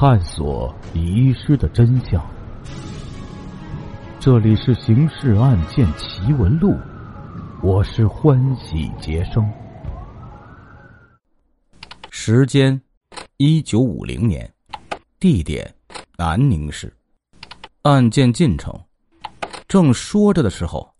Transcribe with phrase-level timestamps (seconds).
[0.00, 2.24] 探索遗失的真相。
[4.18, 6.70] 这里是《刑事案件奇闻录》，
[7.62, 9.46] 我是欢喜杰生。
[12.08, 12.80] 时间：
[13.36, 14.50] 一九五零年，
[15.18, 15.70] 地点：
[16.16, 16.90] 南宁市。
[17.82, 18.74] 案件进程：
[19.68, 20.90] 正说着的时候，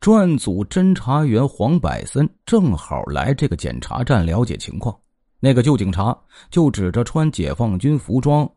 [0.00, 4.98] 专案组侦查员黄百森正好来这个检查站了解情况。
[5.38, 6.16] 那个旧警察
[6.50, 8.48] 就指着穿解放军服装、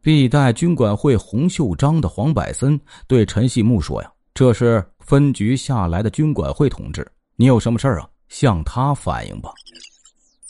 [0.00, 8.08] 必带军管会红袖章的黄百森，对陈细木说：“呀，这是分局下来的军管会同志，你有什么事儿啊？
[8.28, 9.52] 向他反映吧。”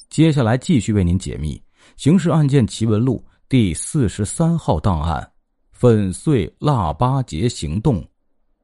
[0.09, 1.57] 接下来继续为您解密
[1.97, 5.31] 《刑事案件奇闻录》第四十三号档案
[5.73, 8.03] “粉碎腊八节行动”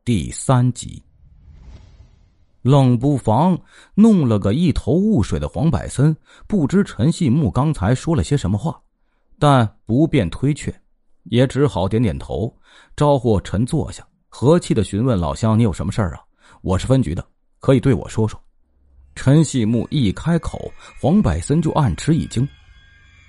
[0.03, 1.03] 第三集。
[2.62, 3.59] 冷不防
[3.95, 6.16] 弄了个一头雾水的黄百森，
[6.47, 8.80] 不知陈细木刚才说了些什么话，
[9.39, 10.73] 但不便推却，
[11.25, 12.56] 也只好点点头，
[12.95, 16.20] 招呼陈坐下，和气的询问老乡：“你有什么事儿啊？
[16.62, 17.27] 我是分局的，
[17.59, 18.41] 可以对我说说。”
[19.17, 22.48] 陈细木一开口，黄百森就暗吃一惊：“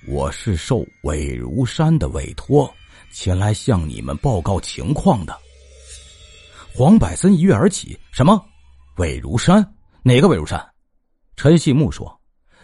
[0.06, 2.72] 我是受韦如山的委托，
[3.12, 5.36] 前来向你们报告情况的。”
[6.72, 8.40] 黄百森一跃而起：“什么？”
[8.96, 10.64] 魏如山，哪个魏如山？
[11.34, 12.20] 陈细木说：“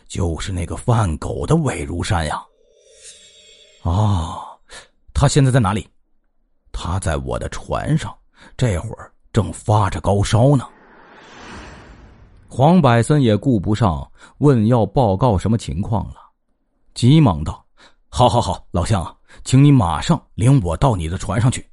[0.06, 2.40] 就是那个犯狗的魏如山呀。”
[3.82, 4.46] 啊，
[5.12, 5.88] 他现在在哪里？
[6.70, 8.16] 他在我的船上，
[8.56, 10.68] 这会儿正发着高烧呢。
[12.48, 14.08] 黄百森也顾不上
[14.38, 16.16] 问要报告什么情况了，
[16.94, 17.64] 急忙道
[18.08, 21.68] ：“好好好，老乡，请你马上领我到你的船上去。”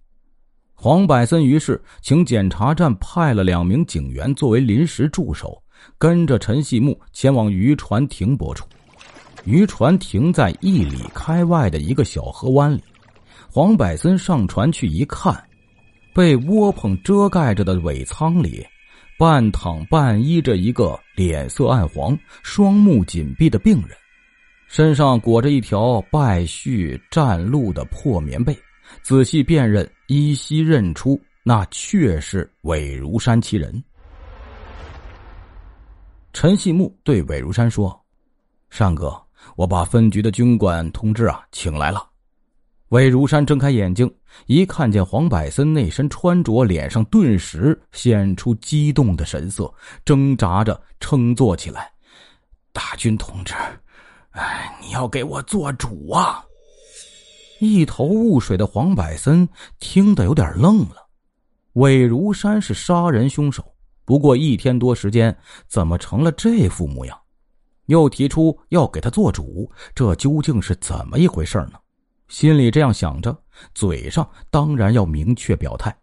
[0.80, 5.60] 黄百森于是请检查站派了两名警员作为临时助手，
[5.98, 8.64] 跟着陈细木前往渔船停泊处。
[9.44, 12.84] 渔船停在一里开外的一个小河湾里。
[13.52, 15.36] 黄百森上船去一看，
[16.14, 18.64] 被窝棚遮盖着的尾舱里，
[19.18, 23.98] 半躺半依着一个脸色暗黄、双目紧闭的病人，
[24.68, 28.56] 身上裹着一条败絮占路的破棉被。
[29.02, 33.84] 仔细辨认，依稀认出那确是韦如山其人。
[36.34, 38.00] 陈细木对韦如山说
[38.70, 39.20] ：“山哥，
[39.56, 42.08] 我把分局的军管同志啊请来了。”
[42.90, 44.10] 韦如山睁开眼睛，
[44.46, 49.74] 一看见黄百森那身穿着，脸上顿时显出激动的神色，
[50.06, 51.92] 挣扎着撑坐起来
[52.72, 53.54] ：“大军同志，
[54.32, 56.44] 哎，你要给我做主啊！”
[57.60, 59.48] 一头雾水的黄百森
[59.80, 61.08] 听得有点愣了。
[61.74, 63.64] 韦如山是杀人凶手，
[64.06, 65.36] 不过一天多时间，
[65.68, 67.20] 怎么成了这副模样？
[67.86, 71.74] 又提出要给他做主，这究竟是怎么一回事呢？
[72.28, 73.36] 心里这样想着，
[73.74, 75.96] 嘴上当然要明确表态。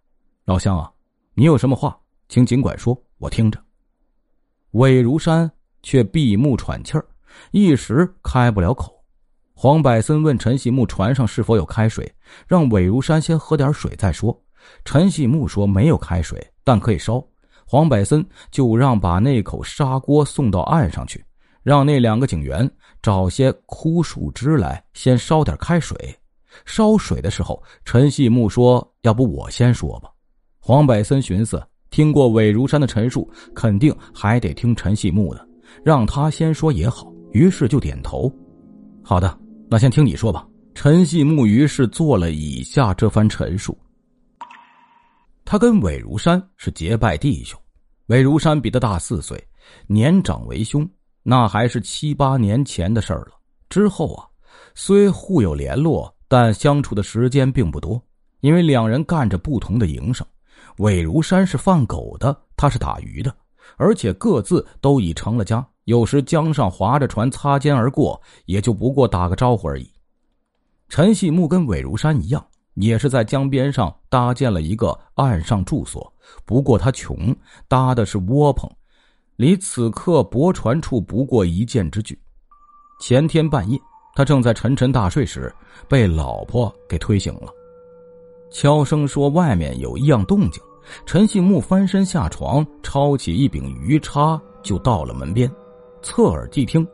[0.47, 0.91] 老乡啊，
[1.35, 1.99] 你有什么话，
[2.29, 3.63] 请尽管说，我听着。
[4.71, 5.51] 韦如山
[5.83, 7.07] 却闭目喘气儿，
[7.51, 8.94] 一时开不了口。
[9.65, 12.07] 黄百森问陈细木：“船上是否有开水？”
[12.47, 14.39] 让韦如山先喝点水再说。
[14.85, 17.25] 陈细木说：“没有开水，但可以烧。”
[17.65, 21.25] 黄百森就让把那口砂锅送到岸上去，
[21.63, 22.71] 让那两个警员
[23.01, 25.97] 找些枯树枝来，先烧点开水。
[26.67, 30.11] 烧水的时候，陈细木说：“要不我先说吧。”
[30.61, 35.49] 黄百森寻思，听过韦如山的陈述，肯定还得听陈细木的，
[35.83, 38.31] 让他先说也好，于是就点头
[39.03, 39.35] ：“好的。”
[39.75, 40.47] 那先听你说吧。
[40.73, 43.77] 陈细木于是做了以下这番陈述：
[45.45, 47.61] 他跟韦如山是结拜弟兄，
[48.07, 49.37] 韦如山比他大四岁，
[49.89, 50.89] 年长为兄，
[51.25, 53.33] 那还是七八年前的事儿了。
[53.69, 54.23] 之后啊，
[54.77, 58.01] 虽互有联络，但相处的时间并不多，
[58.43, 60.25] 因为两人干着不同的营生。
[60.79, 63.37] 韦如山是放狗的，他是打鱼的，
[63.77, 65.67] 而且各自都已成了家。
[65.85, 69.91] 有时江上划着船擦肩而过，也就不过打个招呼而已。
[70.89, 72.45] 陈细木跟韦如山一样，
[72.75, 76.13] 也是在江边上搭建了一个岸上住所，
[76.45, 77.35] 不过他穷，
[77.69, 78.71] 搭的是窝棚，
[79.37, 82.19] 离此刻泊船处不过一箭之距。
[83.01, 83.79] 前天半夜，
[84.15, 85.53] 他正在沉沉大睡时，
[85.89, 87.53] 被老婆给推醒了，
[88.51, 90.63] 悄声说外面有异样动静。
[91.07, 95.51] 陈细木翻身下床，抄起一柄鱼叉，就到了门边。
[96.05, 96.87] 侧耳谛听，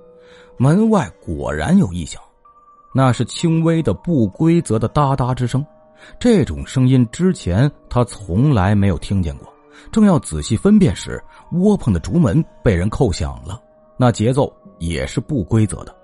[0.57, 2.23] 门外果然有异响，
[2.95, 5.67] 那是轻微的、不规则的哒哒之声。
[6.19, 9.53] 这种声音之前他从来没有听见过。
[9.91, 11.23] 正要仔细分辨时，
[11.53, 13.61] 窝棚的竹门被人扣响了，
[13.97, 15.95] 那节奏也是不规则的。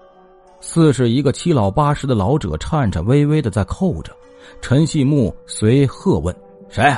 [0.61, 4.13] 似是一个七老八十的老者，颤颤巍巍的在扣着。
[4.61, 6.35] 陈细木随喝问
[6.69, 6.93] ：“谁？”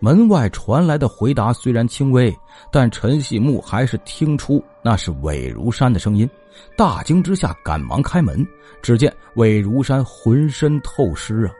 [0.00, 2.36] 门外传来的回答虽然轻微，
[2.70, 6.28] 但陈细木还是听出那是韦如山的声音。
[6.76, 8.46] 大惊之下，赶忙开门。
[8.82, 11.52] 只见韦如山浑身透湿啊，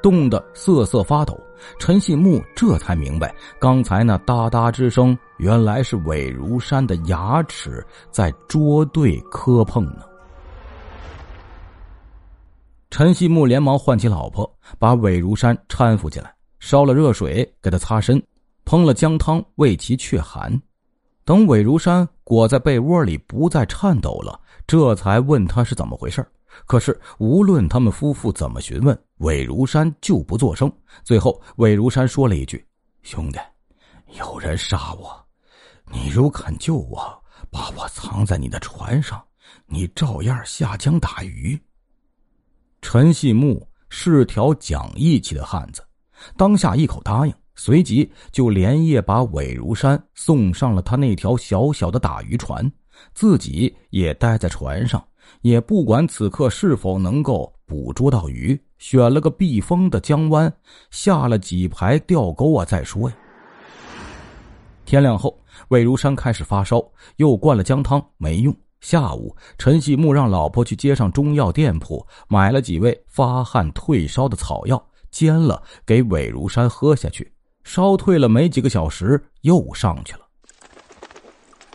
[0.00, 1.38] 冻得瑟瑟发抖。
[1.80, 10.02] 陈细木这才明白，刚才那哒哒之声，原来是韦如山的牙齿在捉对磕碰呢。
[12.90, 14.48] 陈细木连忙唤起老婆，
[14.78, 16.32] 把韦如山搀扶起来。
[16.60, 18.22] 烧了热水给他擦身，
[18.64, 20.60] 烹了姜汤为其祛寒。
[21.24, 26.26] 等韦如山裹在被窝里不再颤抖了，这才问他是怎么回事。
[26.66, 30.72] 可是无论他们夫妇怎么询问，韦如山就不作声。
[31.04, 32.66] 最后，韦如山说了一句
[33.02, 33.38] ：“兄弟，
[34.18, 35.24] 有人杀我，
[35.92, 39.22] 你如肯救我，把我藏在你的船上，
[39.66, 41.60] 你照样下江打鱼。”
[42.80, 45.82] 陈细木是条讲义气的汉子。
[46.36, 52.70] 当下一口答应，随即就连夜把韦如山送上了他那条小小的打鱼船，
[53.14, 55.02] 自己也待在船上，
[55.42, 60.52] 也不管此刻是否能够捕捉到鱼，选了个避风的江湾，
[60.90, 63.16] 下了几排钓钩啊再说呀。
[64.84, 65.38] 天亮后，
[65.68, 66.82] 韦如山开始发烧，
[67.16, 68.54] 又灌了姜汤没用。
[68.80, 74.82] 下午，陈细木让老婆去街上中药店铺买了几味发汗退烧的草药。
[75.10, 77.32] 煎了给韦如山喝下去，
[77.64, 80.20] 烧退了没几个小时，又上去了。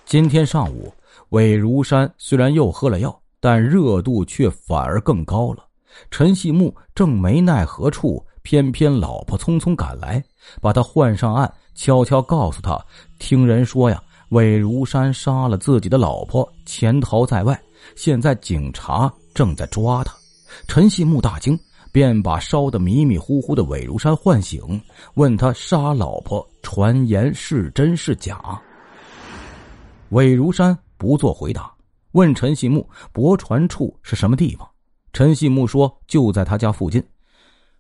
[0.06, 0.94] 今天上午，
[1.30, 5.66] 韦如山虽然又喝了药，但热度却反而更高了。
[6.10, 10.24] 陈细木正没奈何处，偏偏老婆匆匆赶来，
[10.62, 12.80] 把他唤上岸，悄悄告诉他：
[13.20, 17.60] 听人说呀，韦如山杀了自己的老婆，潜逃在外，
[17.96, 20.14] 现在警察正在抓他。
[20.68, 21.60] 陈细木大惊。
[21.94, 24.82] 便把烧得迷迷糊糊的韦如山唤醒，
[25.14, 28.60] 问他杀老婆传言是真是假。
[30.10, 31.72] 韦如山不做回答，
[32.14, 34.68] 问陈细木泊船处是什么地方。
[35.14, 37.02] 陈细木说就在他家附近。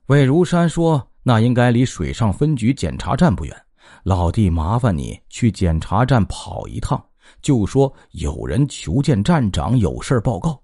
[0.05, 3.57] 韦如山说那应该离水上分局检查站不远，
[4.03, 7.03] 老弟麻烦你去检查站跑一趟，
[7.41, 10.62] 就说有人求见站长，有事报告。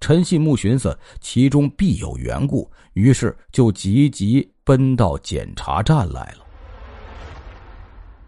[0.00, 6.46] 陈细木寻思其中必有缘故，于是就急急奔到检查站来了。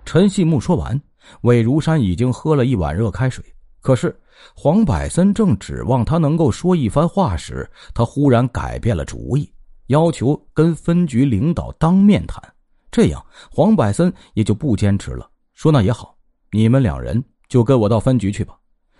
[0.04, 1.00] 陈细木说完，
[1.40, 3.42] 魏如山已经喝了一碗热开水。
[3.80, 4.16] 可是
[4.54, 9.50] 黄百森正指望他能够说一番话时，他忽然改变了主意，
[9.86, 12.40] 要求跟分局领导当面谈。
[12.90, 16.14] 这样，黄百森也就不坚持了，说：“那也好，
[16.50, 18.54] 你们两人就跟我到分局去吧。”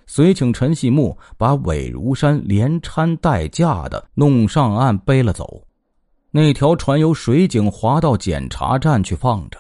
[0.07, 5.65] 遂请陈细木把韦如山连搀带架的弄上岸背了走，
[6.31, 9.59] 那条船由水警划到检查站去放着。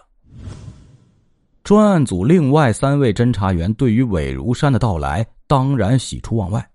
[1.62, 6.68] 专案组另外三位侦查员对于韦如山的到来当然喜出望外。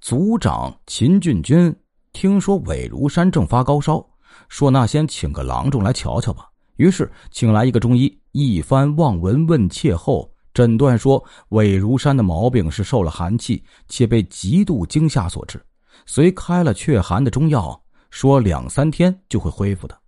[0.00, 1.74] 组长秦俊军
[2.12, 4.04] 听说韦如山正发高烧，
[4.48, 10.31] 说：“那先请个郎中来瞧瞧吧。”于是请来一个中医，一番望闻问切后。
[10.54, 15.60] 诊断说，韦如山的毛病是受了寒气，且被极度惊吓所致。
[16.06, 19.98] 遂开了祛寒的中药，说两三天就会恢复的。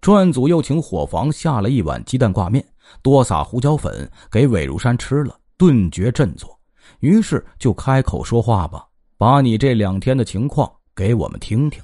[0.00, 2.64] 专案组又请伙房下了一碗鸡蛋挂面，
[3.02, 6.58] 多撒胡椒粉给韦如山吃了，顿觉振作。
[7.00, 8.84] 于是就开口说话吧，
[9.16, 11.82] 把你这两天的情况给我们听听。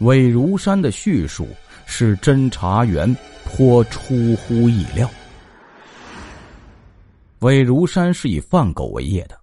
[0.00, 1.46] 韦如山的叙述
[1.86, 5.08] 使侦查员颇出乎意料。
[7.42, 9.36] 韦如山是以贩狗为业的，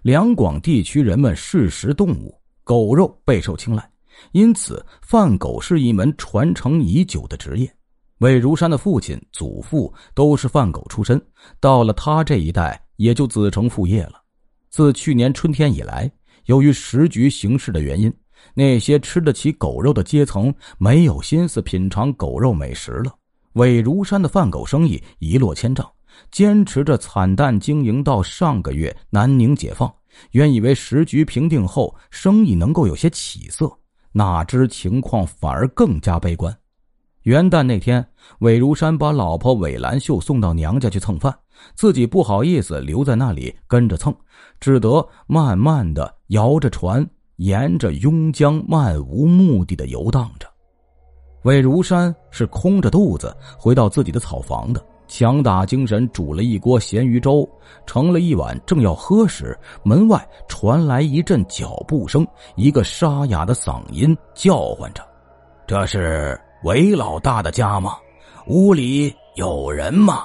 [0.00, 2.34] 两广地区人们嗜食动物，
[2.64, 3.86] 狗肉备受青睐，
[4.32, 7.70] 因此贩狗是一门传承已久的职业。
[8.20, 11.22] 韦如山的父亲、祖父都是贩狗出身，
[11.60, 14.22] 到了他这一代也就子承父业了。
[14.70, 16.10] 自去年春天以来，
[16.46, 18.10] 由于时局形势的原因，
[18.54, 23.14] 那些吃得起狗肉的阶层没有心思品尝狗肉美食了，
[23.52, 25.86] 韦如山的贩狗生意一落千丈。
[26.30, 29.92] 坚持着惨淡经营到上个月南宁解放，
[30.30, 33.70] 原以为时局平定后生意能够有些起色，
[34.12, 36.56] 哪知情况反而更加悲观。
[37.22, 38.06] 元旦那天，
[38.40, 41.34] 韦如山把老婆韦兰秀送到娘家去蹭饭，
[41.74, 44.14] 自己不好意思留在那里跟着蹭，
[44.60, 50.46] 只得慢慢的摇着船，沿着邕江漫无目的的游荡着。
[51.44, 54.84] 韦如山是空着肚子回到自己的草房的。
[55.06, 57.48] 强打精神煮了一锅咸鱼粥，
[57.86, 65.06] 盛了一碗，正要喝时，门外传来一阵脚步声，一个沙哑的嗓音叫唤着
[65.66, 67.96] ：“这是韦老大的家吗？
[68.46, 70.24] 屋里有人吗？”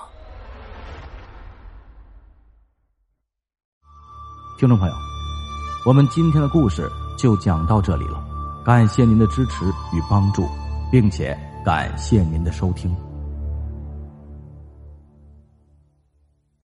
[4.57, 4.93] 听众朋友，
[5.85, 8.25] 我们今天的故事就讲到这里了，
[8.65, 10.47] 感谢您的支持与帮助，
[10.91, 12.93] 并且感谢您的收听。